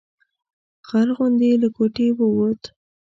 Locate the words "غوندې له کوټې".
1.17-2.07